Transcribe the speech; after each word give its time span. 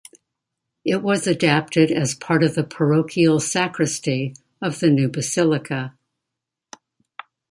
It 0.83 1.03
was 1.03 1.27
adapted 1.27 1.91
as 1.91 2.15
part 2.15 2.41
of 2.41 2.55
the 2.55 2.63
parochial 2.63 3.39
sacristy 3.39 4.33
of 4.59 4.79
the 4.79 4.89
new 4.89 5.07
basilica. 5.07 5.95